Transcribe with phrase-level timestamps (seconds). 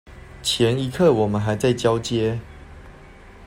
[0.41, 2.39] 前一刻我們還在交接